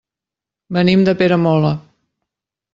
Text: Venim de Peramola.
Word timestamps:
Venim 0.77 1.05
de 1.09 1.15
Peramola. 1.21 1.73